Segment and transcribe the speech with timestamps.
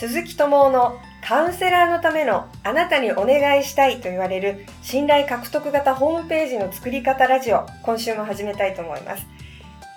[0.00, 9.26] 鈴木智夫のカウンセラーのためのあなたにお願いしたいと言われる信頼獲得型ホームページの作り方ラジオ今週も始めたいと思います。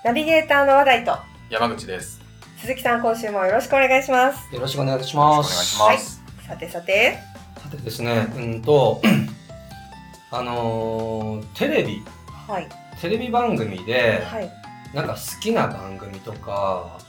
[0.04, 1.16] ナビゲーターの話題と
[1.50, 2.20] 山口です。
[2.58, 4.54] 鈴木さん今週もよろしくお願いします。
[4.54, 6.22] よろしくお願いします。
[6.46, 7.20] さてさて。
[7.64, 9.02] さてですね、うんと、
[10.32, 12.04] あのーテレビ、
[12.46, 12.68] はい。
[13.00, 14.52] テレビ番組で、はい。
[14.94, 17.00] なんか好きな番組とか、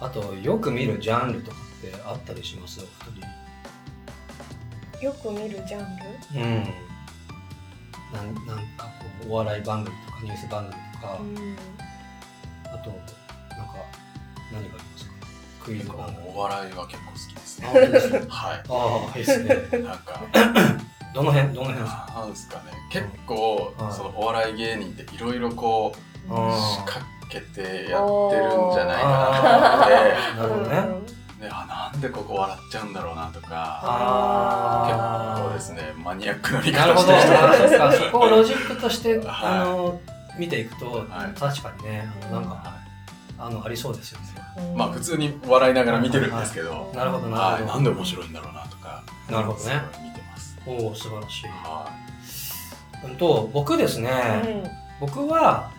[0.00, 2.80] あとよく見るジャンルとかってあったりします？
[2.80, 2.84] お
[5.00, 6.04] 二よく見るジャンル？
[6.30, 6.40] 人。
[6.40, 6.64] うん。
[8.12, 11.56] なんなんかこう、お笑い番組とかニュース番組とか、うん
[12.64, 13.06] あと、なんか、
[14.52, 15.10] 何がありますか？
[15.64, 16.24] クイズ僕番組。
[16.24, 17.72] もお笑いは結構好きですあ、ね。
[17.72, 18.18] 本当ですね。
[18.28, 18.62] はい。
[18.68, 19.82] ああ、いいですね。
[19.82, 20.22] なんか、
[21.14, 22.26] どの辺どの辺ですか？
[22.28, 22.62] ですかね。
[22.90, 25.92] 結構、はいそのお笑い芸人っていろいろこ
[26.28, 29.08] う、あ仕掛けてやってるんじゃないか
[30.38, 31.10] なと思って、なるほどね。
[31.40, 33.46] ね、あ、なんでここ笑っちゃうんだろうなとか、
[33.82, 35.38] あー。
[35.38, 37.12] 結構ですね、マニアックな見なるほど。
[37.12, 37.30] 方して。
[37.30, 37.78] る人あそうか。
[37.78, 39.26] がそこをロジックとして、 はい。
[39.42, 40.00] あの、
[40.38, 41.06] 見ていくと、はい。
[41.38, 42.62] 確かにね、あのなんか、は
[43.38, 44.26] あの、ありそうですよね。
[44.58, 44.76] うん。
[44.76, 47.74] まあ普通に笑いながら見てるんですけど、なるほど、なはい、るほど。
[47.76, 49.80] なんで面白いんだろうなとか、なるほどね。
[50.02, 50.58] 見てます。
[50.66, 51.46] おお素晴らしい。
[51.46, 51.86] は
[53.02, 54.10] うんと、僕ですね、
[54.44, 54.70] うん。
[55.00, 55.70] 僕は、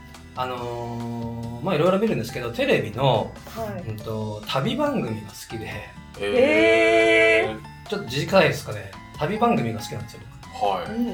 [0.41, 5.69] あのーまあいろいろ見るんですけど、テレビの、はいうんと、旅番組が好きで、い。
[6.19, 7.55] え
[7.87, 10.21] ちょっと短いですかね、旅番組が好きなんですよ、
[10.53, 10.91] はい。
[10.91, 11.05] うん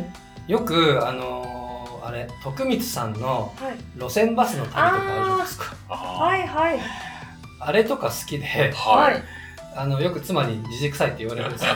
[0.48, 0.52] 僕。
[0.52, 5.76] よく、あのーあれ、徳光さんのはい路線バスの旅とかあるじゃないですか。
[5.90, 6.80] あはいはい
[7.60, 9.22] あれとか好きで、ーはい。
[9.76, 11.74] あの、よく妻にじじくさいって言われるんですよ。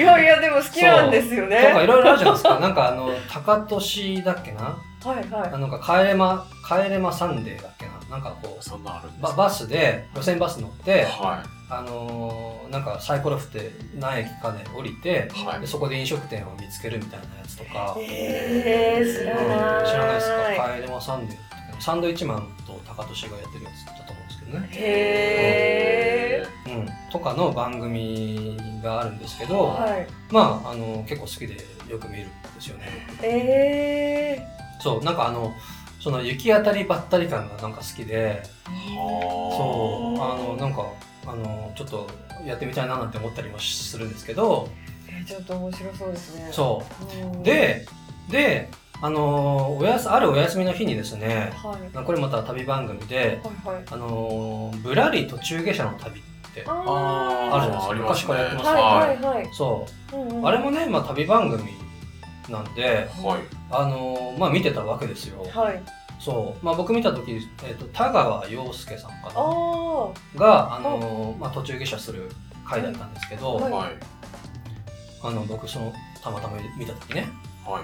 [0.00, 2.58] やいやでも好きなんですよねとかいろいろあるじゃないですか。
[2.58, 4.76] なんかあの、高俊だっけな？
[5.04, 5.50] はいはい。
[5.52, 7.92] あなんか帰れま、帰れまサンデーだっけな。
[8.10, 9.28] なんかこそんなんあるんう、ですか？
[9.28, 15.44] ババスで、路線バス乗って、はあのーなんかサイコロ振って何駅かで降りて、い。
[15.46, 15.60] はい。
[15.60, 15.66] で。
[15.66, 19.86] そこで飲食店を見つけるみたいなやつとか、えー、知らない。
[19.86, 20.74] 知らないですか？
[20.76, 21.38] 帰れまサンデー
[21.80, 24.68] サンドイッチマンと高俊がやってるやつだと思うんですけどね。
[24.72, 26.88] へうん。
[27.12, 30.06] とかの番組があるんですけど、ーはい。
[30.30, 31.56] まあ、あの、結構好きで
[31.88, 32.86] よく見るんですよね。
[33.22, 34.42] え
[34.78, 35.54] そう、なんかあの、
[36.00, 38.42] その行き当たりばったり感がなんか好きで、
[38.76, 40.86] そう、あの、なんか、
[41.26, 42.06] あの、ちょっと
[42.46, 46.48] やってみたいななんて思ったりもするんですけど、ー、えーちょっと面白そうですね。
[46.52, 46.82] そ
[47.22, 47.26] う。
[47.26, 47.26] う。
[47.38, 47.42] ん。
[47.42, 47.86] で、
[48.30, 48.68] で、
[49.00, 52.04] あの、おやす、あるお休みの日にですね、はい。
[52.04, 53.84] これまた旅番組で、はいはい。
[53.90, 56.24] あの、ぶらり途中下車の旅っ
[56.54, 57.94] て、ああるじゃないですか。
[57.94, 59.48] 昔からやってますはいはいはい。
[59.52, 60.46] そう、うんうん。
[60.46, 61.77] あれもね、まあ旅番組
[62.48, 63.40] なんで、はい。
[63.70, 65.44] あの、まあ見てたわけですよ。
[65.54, 65.82] はい
[66.18, 66.64] そう。
[66.64, 72.30] まあ僕見た時、えっ、と、田川陽介さんかあなあが、あのまあ途中下車する
[72.66, 73.92] 回だったんですけど、はいはい。
[75.22, 75.92] あの、僕その、
[76.22, 77.28] たまたま見た時ね。
[77.64, 77.80] は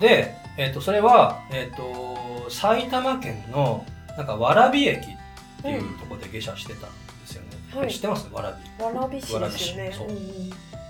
[0.00, 3.84] で、えっ、と、それは、えっ、と、埼玉県の、
[4.16, 7.48] なんか、蕨駅っていうところで下車してたんですよね。
[7.74, 8.26] はい知ってます？
[8.28, 8.34] 蕨。
[8.34, 9.92] わらび市ですよね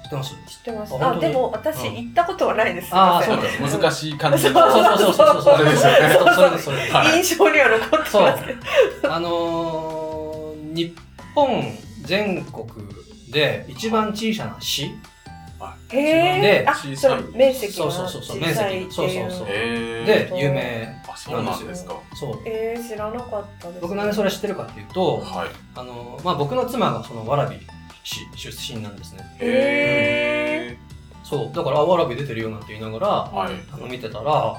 [0.09, 0.35] ってます？
[0.47, 0.95] 知ってます。
[1.01, 1.95] あでも私うん。
[1.97, 2.89] 行ったことはないです。
[2.93, 3.61] あそうです。
[3.81, 4.43] 難しい感じ。
[4.49, 5.15] そうそうそう。
[5.15, 6.19] そうそうそれですよね。
[6.35, 6.79] そうです、それ
[7.17, 8.23] 印象には残ってそう。
[8.23, 8.43] ます。
[9.09, 10.95] あのー日
[11.35, 11.63] 本
[12.03, 12.67] 全国
[13.31, 14.95] で一番小さな市。
[15.91, 16.65] へえ。
[16.69, 16.97] あ、小さい。
[16.97, 18.87] それ面積がそうそうそう面積。
[18.93, 20.39] そうそうそうへでー。
[20.39, 21.03] 有名。
[21.09, 21.95] あ、そうなんですか。
[22.15, 22.39] そう。
[22.45, 23.81] えー、知らなかったです。
[23.81, 25.49] 僕なんでそれ知ってるかっていうと、はい。
[25.75, 27.67] あのまあ、僕の妻がその蕨市
[28.35, 30.79] 出身なんですねへ
[31.23, 33.55] そうだからあ蕨出てるよなんて言いながらはい。
[33.73, 34.57] あの見てたら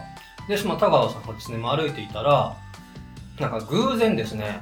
[0.47, 2.55] で、まあ、田川さんがですね、まあ歩いていたら
[3.39, 4.61] なんか偶然ですね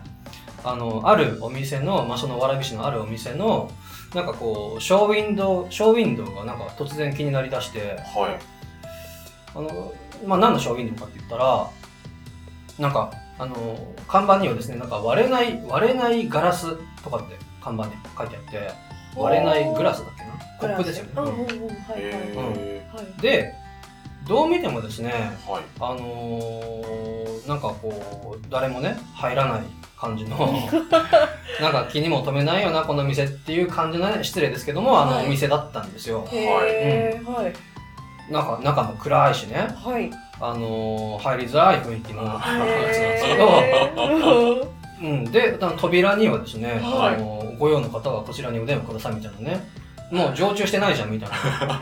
[0.64, 3.72] あのあるお店の、まあ、その蕨市のあるお店の
[4.16, 8.40] なんかこうショーウィンドウショーウィンドウがなんか突然気になりだしてはい。
[9.56, 9.94] あの、
[10.26, 11.70] まあ、何のショーウィンドウかって言ったら
[12.80, 18.72] なんかあの看板にはですねなんか割れない割れないガラスとかって看板に書いてあって
[19.20, 20.30] 割れないグラスだっけな？
[20.60, 21.12] コップですよね。
[23.22, 23.54] で
[24.28, 25.64] どう見てもですねーはい。
[25.80, 29.62] あのーなんかこう誰もね入らない
[29.98, 30.38] 感じの
[31.62, 37.54] なんか気にも留めないよなこの店っていう感じのね失礼ですけどもあのはいお店だったんですよ、へえ、はい。
[38.32, 39.68] なんか中も暗いしね。
[39.82, 40.12] はい。
[40.42, 44.68] あのー入りづらい雰囲気のやつなんですけど、
[45.02, 47.16] うん、であの扉にはですね、はい。
[47.16, 49.64] あのーご用の方はこちらにお電話くださいみたいなね。
[50.12, 51.82] もう常駐してないじゃんみたいな。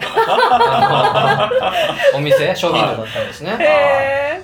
[2.15, 2.55] お店？
[2.55, 4.41] 商品だったんですね、へ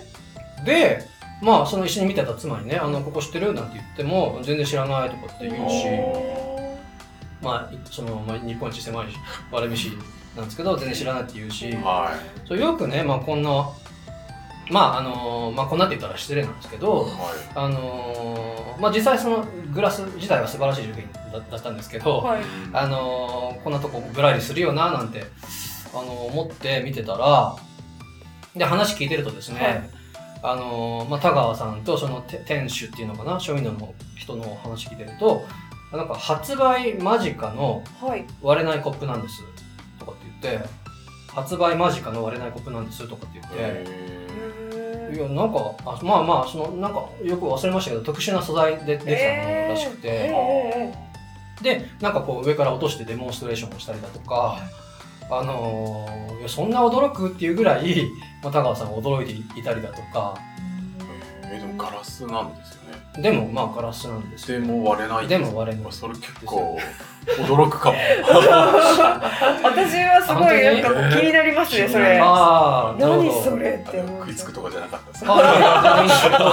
[0.63, 1.07] で
[1.41, 5.87] まあその一緒に見てた妻にね「あのここ知ってる?」なんて言っても全然知らないとかって言うし。
[5.87, 6.41] ー。
[7.41, 9.07] まあ、その、まあ、日本一狭い
[9.51, 9.91] 蕨市
[10.35, 12.13] なんですけど全然知らないって言うし、は
[12.47, 13.67] そうよくね、まあ、こんな
[14.69, 16.79] まああのまあこんなって言ったら失礼なんですけい。
[16.79, 22.43] ど、はあのまあ、実際そのグラス自体は素晴らしい商品だだったんですけど、はいい。
[22.73, 25.23] あのこんなとこぶらりするよななんて、
[25.93, 27.55] あの思って見てたら
[28.55, 29.89] で話聞いてるとですね、はい
[30.43, 35.45] あのまあ、田川さんとそのて店主っていうのかなショーウィンドの人の話聞いてると
[35.91, 39.43] なんか発売間近のはい割れないコップなんです
[39.99, 40.65] とかって言って
[41.27, 44.20] 発売間近の割れないコップなんですとかって言って。
[45.11, 50.93] へいやなんかあまあまあそのなんかよく忘れましたけど特殊な素材でできたものらしくて、え
[51.61, 54.57] でなんかこう上から落としてデモンストレーションをしたりだとか、
[55.29, 58.09] あのーそんな驚くっていうぐらい、
[58.43, 60.35] まあ、田川さんが驚いていたりだとか
[61.51, 61.55] え。
[61.55, 63.21] え、でもガラスなんですよね。
[63.21, 65.27] でもまあガラスなんですでよも割れない。
[65.27, 66.79] でも割れないそれ結構
[67.39, 67.97] 驚くかも。
[69.63, 75.25] 私はすごいなんか気になりますねそれあ何それって思う食いつくとかじゃなかったです。
[75.27, 76.45] あいやいや全然いいんですけど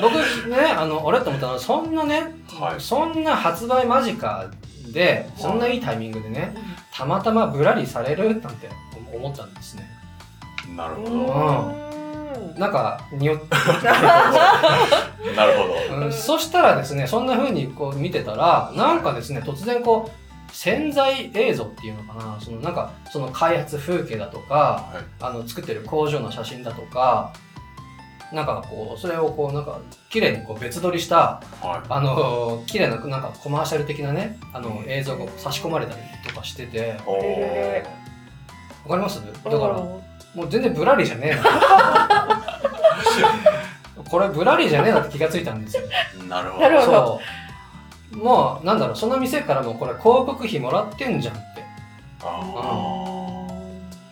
[0.00, 2.20] 僕ねあのあれと思ったのはそんなね、
[2.58, 4.46] はいそんな発売間近
[4.92, 6.54] でそんないいタイミングでね
[6.92, 8.68] たまたまぶらりされるなんて
[9.12, 9.88] 思ったんですね
[10.76, 11.14] なるほうど。
[11.16, 11.83] ん
[12.58, 13.40] なんかにおな
[15.46, 15.96] るほど。
[16.04, 16.12] うん。
[16.12, 20.10] そしたらですねそんな風にこう見てたらなんかですね突然こう
[20.52, 22.40] 潜在映像っていうのかな。
[22.40, 25.04] そのなんかその開発風景だとかはい。
[25.20, 27.32] あの作ってる工場の写真だとか
[28.32, 29.78] なんかこうそれをこうなんか
[30.10, 36.96] 綺麗にこう別撮りしたはあの綺麗ななんかコマーシャル的なねあの映像が差し込まれたりとかしてて。
[38.84, 39.18] わかります？
[39.24, 39.82] だから
[40.34, 41.42] もう全然ブラリじゃねえな
[44.08, 45.82] これブラリじゃねえなって気がついたんですよ。
[46.28, 46.92] なるほなるほど。
[46.92, 47.20] そ
[48.12, 48.16] う。
[48.18, 51.64] もうなんだろうその店からもこれ広告費もらってんじゃんって。
[52.22, 52.40] あ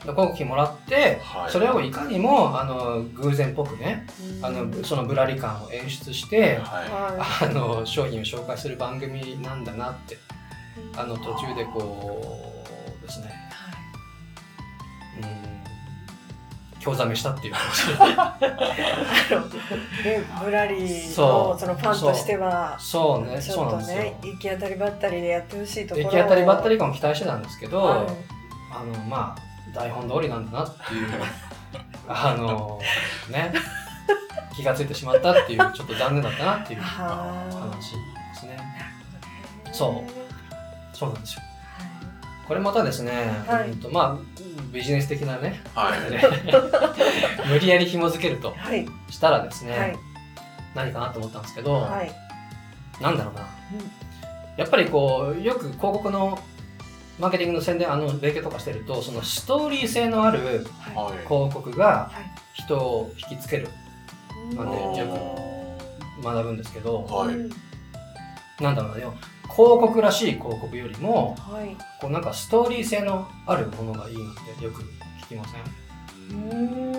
[0.01, 1.53] 広告費もらって、はい。
[1.53, 4.07] それをいかにもあの偶然っぽくね
[4.43, 6.89] あのそのぶらり感を演出してーはい。
[6.89, 10.17] はあの商品を紹介する番組なんだなって
[10.97, 12.65] あの途中でこ
[13.01, 13.33] うですね。
[15.47, 15.52] うん
[16.83, 19.41] 興ざめしたっていう感じ
[20.01, 21.27] いでブラリーそう。
[21.55, 23.27] のそのファンとしてはそう。
[23.29, 23.41] ね。
[23.41, 23.99] ちそうなんですよ。
[24.01, 28.07] ょっとね行き当たりばったりでやってほしいところ行き当たりばったり感も期待してたんですけど、はい。
[28.75, 31.09] あのまあ台本通りなんだなっていう
[32.09, 32.81] あの
[33.31, 33.53] ね
[34.57, 37.55] 気がついてしまったっていうちょっと残念だったなっていうはあ。
[37.55, 37.97] 話で
[38.35, 38.59] すね。
[39.73, 40.97] そう。
[40.97, 41.43] そうなんですよ。
[42.49, 43.13] これまたですね、
[43.47, 43.71] はい。
[43.71, 45.61] うんとまあビジネス的なね。
[45.75, 46.11] はい。
[46.11, 46.23] ね
[47.49, 48.55] 無理やり紐付けると。
[48.57, 48.87] はい。
[49.11, 49.99] したらですね、はい。
[50.75, 52.13] 何かなと思ったんですけど、はい。
[53.01, 53.47] なんだろうな、
[54.57, 56.39] やっぱりこうよく広告の
[57.19, 61.27] マーケティングの宣伝あの勉強とかしてるとそのストーリー性のあるはい。
[61.27, 62.31] 広告がはい。
[62.55, 63.69] 人を引きつける。
[64.55, 64.71] なん。
[64.71, 65.39] でよ
[66.23, 67.05] 学ぶんですけど。
[67.05, 67.35] はい。
[67.35, 67.51] うん。
[68.61, 71.77] なんだろうなよ広告らしい広告よりもはい。
[72.01, 74.83] こうなんかストーリー性のあるものがいいなってよく
[75.25, 75.61] 聞きません？
[75.61, 76.93] う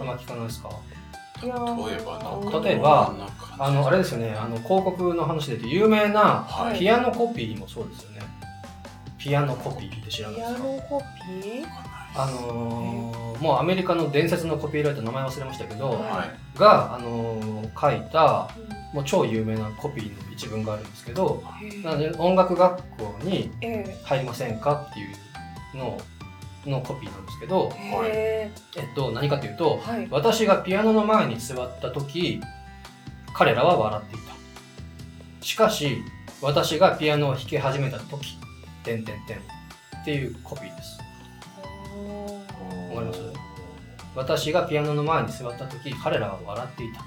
[0.00, 0.70] あんま聞かないですか？
[1.42, 2.60] 例えばなんか。
[2.60, 4.30] 例えばどんな感じあのあれですよね。
[4.32, 6.78] あの広告の話で言うと有名なはい。
[6.78, 8.20] ピアノコピーもそうですよね。
[9.18, 10.68] ピアノコピーって知らないピアですか？
[10.68, 11.66] ノコピー？
[12.16, 16.58] あのーもうアメリカの伝説のコピーライター名前忘れましたけど、はい。
[16.58, 18.50] が、あのー書いた
[18.92, 21.42] もう超有名なコピーの一文があるんですけど
[21.84, 26.00] なので音楽学校にえ入りませんかっていうの
[26.66, 27.72] のコピーなんですけど、
[28.12, 28.50] え
[28.92, 30.08] っと、何かというとえはい。
[30.10, 32.40] 私がピアノの前に座った時
[33.32, 35.44] 彼らは笑っていた。
[35.44, 35.98] しかし
[36.42, 38.36] 私がピアノを弾き始めた時
[38.82, 39.40] 点点点っ
[40.04, 40.98] ていうコピーです。
[42.94, 43.20] わかります？
[44.16, 47.00] 私がピアノの前に座った時彼らは笑っていた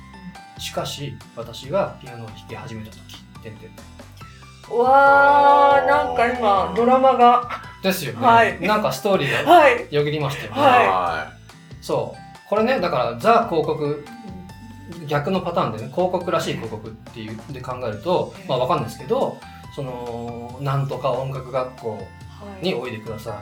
[0.63, 2.99] しかし私がピアノを弾き始めた時
[3.43, 7.49] 点点点わーなんか今ドラマが。
[7.83, 8.61] ですよね、はい。
[8.61, 9.93] なんかストーリーがはい。
[9.93, 10.87] よぎりましたよね、はい。
[10.87, 11.33] は
[11.81, 12.49] そう。
[12.49, 14.05] これねだからザ広告
[15.05, 19.37] 逆のパターンでね広告らしい広告っていうで考えるとまあわかんないですけど
[19.75, 22.07] そのなんとか音楽学校
[22.61, 23.41] においでくださ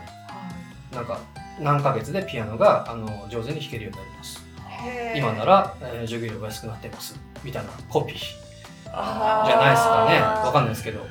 [0.92, 0.96] い。
[0.96, 1.20] なんか
[1.60, 4.44] 何ヶ月でピアノがあの上手に弾けるようになります
[5.16, 8.18] 今なら、えー授業料が安くなってますみたいなコピー。
[8.18, 10.20] じゃないですかね。
[10.20, 11.06] わかんないですけど。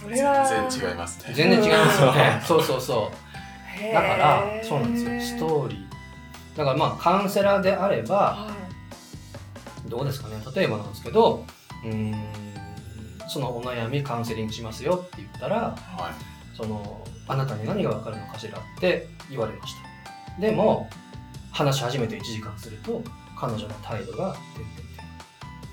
[0.00, 0.46] それは。
[0.46, 1.34] 全然違いますね。
[1.34, 2.40] 全然違いますよね。
[2.44, 2.80] うそうそう。
[2.80, 3.10] そ
[3.90, 5.38] うだからそうなんですよ。
[5.38, 6.58] ストーリー。
[6.58, 8.50] だからまあカウンセラーであればは
[9.86, 10.36] どうですかね。
[10.54, 11.44] 例えばなんですけど
[11.84, 12.24] うーん
[13.28, 15.76] そのお悩みカウンセリングしますよって言ったらはい。
[16.56, 20.40] そのあなたに何がわかるのかしらって言われました。
[20.40, 20.88] でも
[21.58, 23.02] 話し始めて1時間すると
[23.36, 24.76] 彼女の態度が点々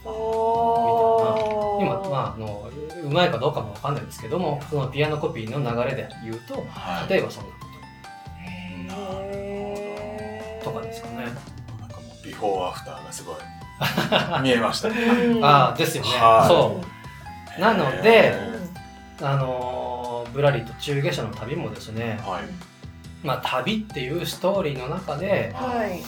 [0.03, 2.69] 点おー今まああの
[3.03, 7.09] うまいかどうかもわかんないですけどもそのピアノコピーの流れで言うとはい。
[7.13, 7.55] 例えばそんなこ
[8.41, 11.17] へーととかですかね。
[11.17, 13.35] なんかもうビフォーアフターがすごい
[14.41, 14.89] 見えました
[15.47, 16.09] ああですよね。
[16.09, 16.47] はい。
[16.47, 16.81] そ
[17.57, 17.61] う。
[17.61, 18.59] なのでへ
[19.21, 22.43] あのーぶらり途中下車の旅もですねーはい
[23.25, 26.01] まあ旅っていうストーリーの中ではい。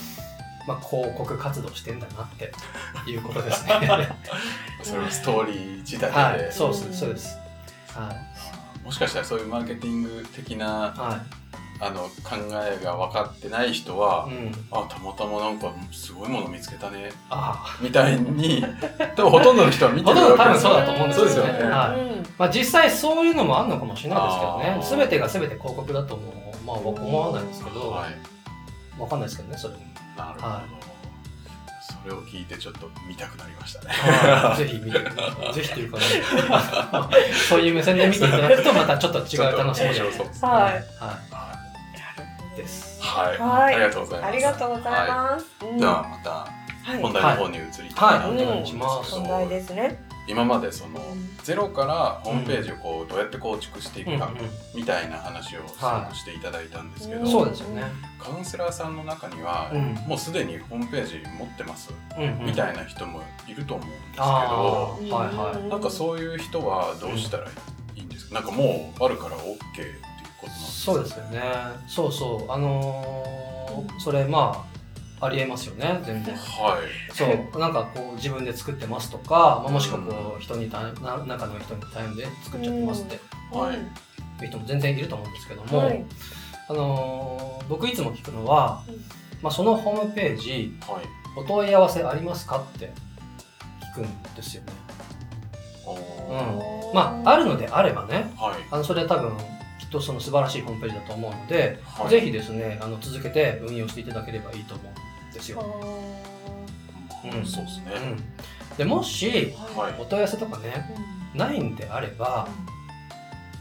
[0.68, 2.52] まあ、広告活動してんだなって
[3.10, 3.80] いうことですね。
[4.84, 7.40] それをストーリー仕立てで、はい、そうです、そうです。
[7.96, 8.12] は
[8.84, 10.68] もしかしたらそういうマーケティング的ない、
[11.00, 11.22] は
[11.80, 17.12] あの考えが分かってない人は、い、うん、あたまたまなんかすごいもの見つけたね。
[17.30, 18.66] あみたいに。
[19.16, 21.52] 多分ほとんどの人は見てるわけですよそうだと思うんですそうですよね。
[21.70, 22.02] はい。
[22.02, 22.26] うん。
[22.38, 24.66] まあ、実際そういうのもあるのかもしれないですけどね。
[24.78, 24.84] あー。
[24.84, 29.02] すべてがすべて広告だとも、まあ、思わないですけど、はい。
[29.02, 29.74] わかんないですけどね、それ。
[29.76, 29.80] も。
[30.18, 30.64] なるほど、は
[32.04, 33.90] それを聞いてちょっと見たくなりましたね。
[33.90, 35.00] はいぜひ見て。
[35.00, 35.54] ください。
[35.54, 36.04] ぜひというかね、
[37.50, 39.96] そういう目線で見ていただくと、またちょっと違う楽しみが。
[39.96, 40.50] そうですね。
[40.50, 40.62] はい。
[40.62, 41.68] は、はい
[42.58, 43.02] です。
[43.02, 43.76] はい、はい。
[43.76, 44.30] ありがとうございます。
[44.30, 45.46] ありがとうございます。
[45.62, 45.78] うん。
[45.78, 46.48] ではまたは
[46.98, 47.02] い。
[47.02, 49.12] 本題の方に移りたいなと思うんです。
[49.12, 50.07] 本題ですね。
[50.28, 51.28] 今までそのうん。
[51.44, 54.30] ゼロからホームページをこうどうやって構築していくか
[54.76, 55.60] みたいな話を
[56.14, 57.84] していただいたんですけど、うんそうですよね。
[58.20, 59.94] カウンセラーさんの中には、うん。
[60.08, 61.94] もうすでにホームページ持ってます、
[62.42, 65.10] みたいな人もいると思うんですけあどー。
[65.10, 65.70] はいはい。
[65.70, 67.50] なんかそういう人はどうしたらい
[67.96, 69.96] いんですか、なんかもうあるから OK っていう
[70.42, 70.94] ことなんですか？
[70.94, 71.42] そうですよね。
[71.88, 72.52] そうそう。
[72.52, 73.38] あのー
[74.00, 74.77] それまあ、
[75.20, 76.36] ありえますよね、全然。
[76.36, 77.14] はい。
[77.14, 77.60] そう。
[77.60, 83.20] なんかこう、自分で作ってますとか、まあ、もしくはこう、人にた、な中の人に頼んで作っちゃってますって。
[83.52, 83.78] はい。
[84.44, 86.06] いう人も全然いると思うんですけども、はい。
[86.70, 88.96] あのー僕いつも聞くのはうん、
[89.42, 91.06] まあ、そのホームページ、はい。
[91.36, 92.92] お問い合わせありますかって
[93.94, 94.74] 聞くんですよね。
[95.88, 96.94] うん。
[96.94, 98.56] まあ、あるのであればね、はい。
[98.72, 99.42] あのそれは多分き
[99.88, 102.10] っとその素晴らしいホームページだと思うので、はい。
[102.10, 105.64] ぜひですねあの続けて運用していただければいいと思うんですよ。
[107.24, 107.46] うん。
[107.46, 107.92] そうですね、
[108.72, 110.02] うん、でもしはい。
[110.02, 110.96] お問い合わせとかね
[111.34, 112.48] ないんであれば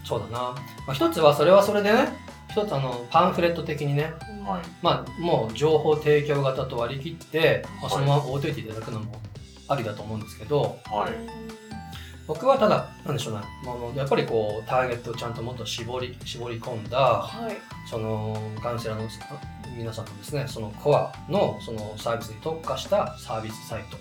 [0.04, 0.56] そうだな、ま
[0.88, 2.08] あ、一つはそれはそれでね
[2.50, 4.12] 一つあのパンフレット的にね、
[4.46, 4.62] はい。
[4.82, 7.92] まあ、もう情報提供型と割り切って、まあ、はい。
[7.92, 9.20] そのまま置いといていただくのも
[9.68, 11.55] ありだと思うんですけどはい
[12.26, 17.56] 僕はただなんでしょうね、まあ、やっぱりこうターゲットをちゃんともっと絞り絞り込んだはい。
[17.88, 19.08] そのカウンセラーの
[19.76, 23.96] 皆さんのですねそのコアのそのサービスに特化したサービスサイト。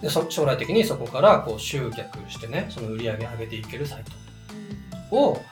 [0.00, 4.04] でそ将来的にそこからこう集客してねその売り上げ上げていけるサイ
[5.10, 5.16] ト。
[5.16, 5.42] を、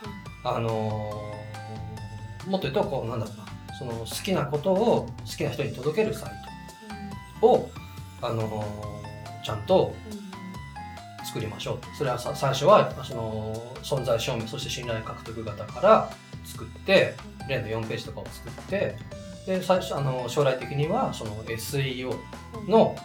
[0.44, 3.44] あのーもっと言うとこうなんだろうな。
[3.78, 6.30] その好きなことを好きな人に届けるサイ
[7.40, 7.46] ト。
[7.46, 7.70] を、
[8.22, 9.94] あのーちゃんと
[11.28, 16.10] 作りましょうそれはさ最初はその存在証明そして信頼獲得型から
[16.42, 17.14] 作って
[17.46, 18.96] 例の4ページとかを作って
[19.46, 22.14] で最初あの将来的にはその SEO
[22.66, 22.96] の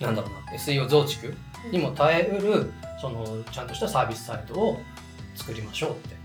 [0.00, 1.34] なんだろうな SEO 増築
[1.70, 4.80] にも耐えうるそのちゃんとしたサービスサイトを
[5.34, 6.16] 作りましょうって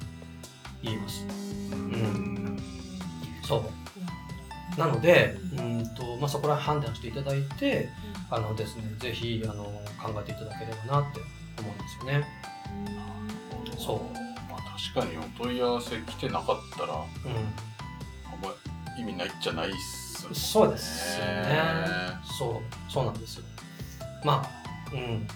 [0.82, 1.26] 言います。
[1.72, 2.60] うん。
[3.46, 4.80] そう。
[4.80, 7.90] なのでうんと、まあ、そこら判断していただいて
[8.30, 11.20] あのですねぜひあの考えていただければなって
[11.60, 12.28] 思うんですよね。
[13.78, 14.00] そう。
[14.50, 17.06] まあ、確かにお問い合わせ来てなかったらあんう
[18.42, 18.54] ま
[18.98, 21.54] 意味ないじゃないっすもんんそうですよね。
[22.38, 23.44] そうそうなんですよ。
[24.24, 25.28] まあうん。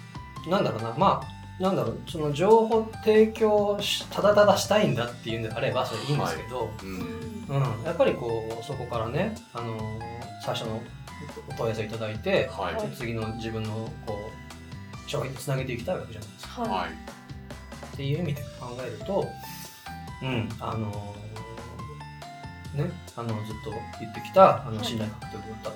[0.50, 0.94] なんだろうな。
[0.98, 1.22] ま
[1.60, 2.00] あなんだろう。
[2.08, 7.28] その情報提供をしただただしたいんだっていうんであればそれいいんですけど、うん。
[7.50, 10.82] うん、やっぱりこうそこからね、あのー最初の
[11.50, 12.76] お問い合わせいただいて、はい。
[12.76, 14.16] はい次の自分のこ
[15.06, 16.62] う商品につなげていきたいわけじゃないですか。
[16.62, 16.90] ははい。
[16.90, 19.26] っていう意味で考えると、
[20.22, 24.86] うん、あのーね、あのずっと言ってきたあのはい。
[24.86, 25.72] 信頼獲得型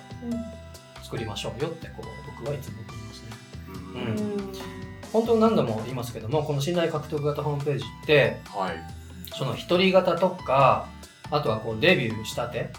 [1.04, 2.06] 作りましょうよってこう
[2.40, 3.30] 僕はいつも言いますね。
[3.78, 4.38] うん。
[4.38, 4.54] うん。
[5.12, 8.76] 本当に何度も言いますけども、この信頼獲得型ホームページって、はい。
[9.38, 10.88] その一人型とか、
[11.32, 12.70] あとはこうデビューしたてはい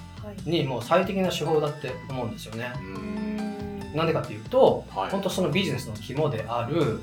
[0.45, 2.73] にもう最適な手法だって思うんですよね。
[2.77, 3.97] うん。
[3.97, 5.11] なんでかっていうと、はい。
[5.11, 7.01] 本当そのビジネスの肝である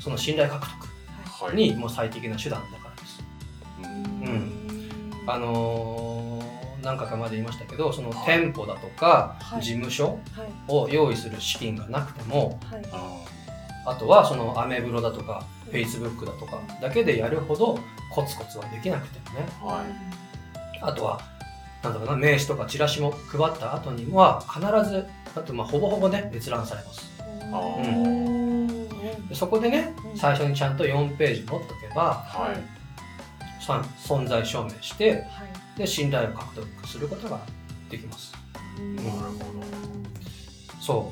[0.00, 0.88] その信頼獲得
[1.46, 1.56] はい。
[1.56, 3.22] にもう最適な手段だからです。
[3.82, 4.28] うん。
[4.28, 5.30] うん。
[5.30, 6.20] あのー
[6.82, 9.62] 何回か前で言いましたけどその店舗だとかはい。
[9.62, 10.52] 事務所はい。
[10.68, 12.82] を用意する資金がなくてもはい。
[12.90, 13.18] あ
[13.86, 17.78] あとはそのアメブロだとか Facebook だとかだけでやるほど
[18.10, 19.46] コツコツはできなくてもね。
[19.62, 19.84] は
[20.82, 21.20] あとは
[21.82, 24.60] なんだろうな名刺とかチラシも配った後には必
[24.90, 27.10] ずあとまあほぼほぼね閲覧されます。
[27.82, 28.88] うん。
[29.28, 30.18] でそこでねうん。
[30.18, 33.64] 最初にちゃんと4ページ持っとけばはい。
[33.64, 35.78] さ存在証明してはい。
[35.78, 37.40] で信頼を獲得することが
[37.88, 38.32] できます。
[38.76, 39.30] なるほど。
[40.80, 41.10] そ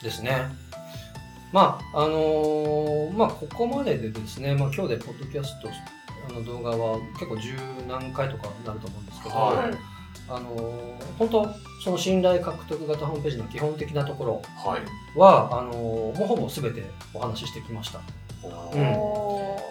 [0.00, 0.42] うですね。
[1.52, 5.72] まああのーまあここまででですね、まあ、今日でポッドキャストあ
[6.32, 7.54] の動画は結構十
[7.88, 9.74] 何回とかになると思うんですけど、はい。
[10.28, 11.48] あのー本当
[11.84, 15.18] その信頼獲得型ホームページの基本的なところはい。
[15.18, 16.82] はあのーもうほぼ全て
[17.14, 18.00] お話ししてきました。
[18.42, 18.96] おうん。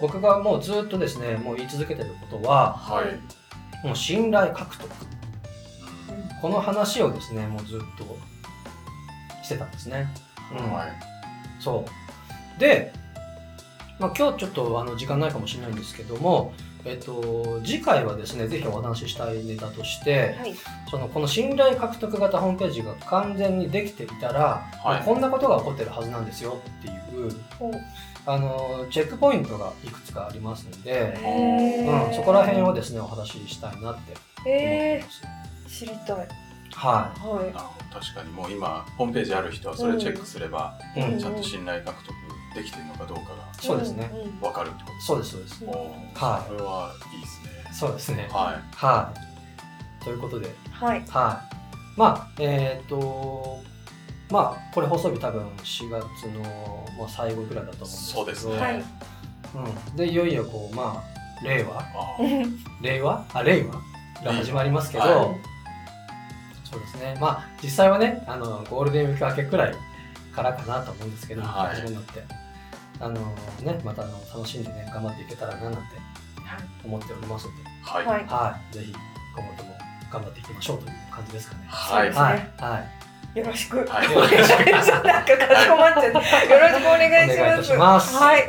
[0.02, 3.86] 僕がもうずっとですねもう言い続けてることははい。
[3.86, 4.90] もう信頼獲得。
[4.90, 6.42] うん。
[6.42, 8.18] この話をですねもうずっと
[9.44, 10.08] してたんですね、
[10.52, 10.74] うん。
[10.74, 10.88] はい。
[11.60, 11.86] そ
[12.58, 12.60] う。
[12.60, 12.94] で、
[14.00, 20.56] まあ、今日ちょっとあの時間ないかもしれないんですけども、えっと、次回はですねぜひお話ししたいネタとしてはい。
[20.92, 25.04] そのこの信頼獲得型ホームページが完全にできていたら、はい。
[25.04, 26.92] こんなことが起こってるはずなんですよってい
[27.28, 27.72] うお。
[28.28, 31.16] あのチェックポイントがいくつかありますので、
[32.10, 34.16] うん、そこら辺をですねお話ししたいなって思って
[34.48, 35.84] えます。
[35.84, 36.28] ー、知りたい。
[36.74, 41.20] ははなるほど確かにもう今ホームページある人はそれチェックすれば、うん。
[41.20, 42.25] ちゃんと信頼獲得
[42.56, 44.10] できてるのかどうかがいそうですね。
[44.42, 45.66] 分かるってことですそうですそうです。
[45.66, 46.48] はい。
[46.48, 47.74] それはいいですね。
[47.74, 48.28] そうですね。
[48.32, 49.14] はは
[50.02, 50.04] い。
[50.04, 50.50] ということで。
[50.72, 51.04] はい。
[51.08, 51.56] はい。
[51.98, 53.60] まあ、えっ、と、
[54.30, 56.02] まあ、これ放送日多分4月
[56.34, 58.20] の、まあ、最後ぐらいだと思うんですけど。
[58.20, 58.58] そうですね。
[58.58, 58.84] はい。
[59.56, 59.96] うん。
[59.96, 61.84] で、いよいよこう、まあ、令和？
[62.82, 63.26] 令和？
[63.34, 63.82] あ、令和？
[64.24, 65.56] が始まりますけど、はい
[66.76, 67.18] そうですね。
[67.22, 69.75] まあ、実際はね、あの、ゴールデンウィーク明けくらい
[70.34, 71.75] からかなと思うんですけど、はい。
[71.75, 72.45] 始めるのって。
[73.00, 73.14] あの
[73.62, 75.79] ね、またあの楽しんでね、頑張っていけたらななんて
[76.84, 78.74] 思っておりますので、はいはいはい。
[78.74, 78.94] ぜひ、
[79.36, 79.77] 今後とも
[80.12, 81.66] 頑張っていきましょうという感じですかね。
[81.68, 82.53] はいそうはいですね。
[82.58, 82.79] は
[83.36, 83.40] い。
[83.40, 83.86] よろしく。
[83.86, 86.08] はい よろしくなんかかしこまっちゃって。
[86.08, 87.74] よろしくお願いします。
[87.74, 88.44] いますはい。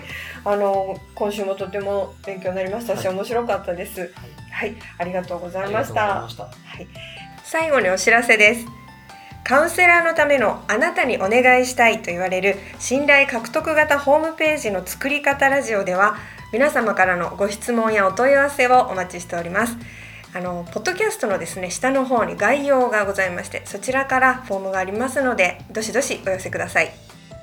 [0.45, 4.13] あの今週もとても勉強になりましたし、はい面白かったです。
[4.53, 6.29] はい、ありがとうございましたま。
[6.29, 6.45] した。
[6.45, 6.87] はい。
[7.43, 8.86] 最後にお知らせです。
[9.47, 16.17] カウンセラーのためのあなたにお願いしたいと言われる信頼獲得型ホームページの作り方ラジオでは
[16.53, 19.77] 皆様からのご質問やお問い合わせをお待ちしております。
[20.35, 26.91] あのポッドキャストのですね下の方に概要がございましてそちらからフォームがありますのでどしどしお寄せください。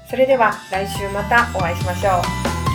[0.10, 2.22] それでは来週またお会いしましょう。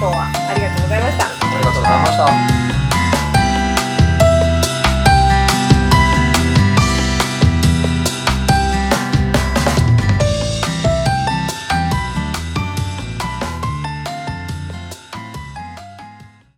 [0.00, 1.26] 今日はありがとうございました。
[1.26, 2.67] ありがとうございました。